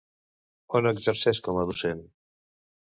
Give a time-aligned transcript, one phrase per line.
[0.79, 2.05] On exerceix com a docent?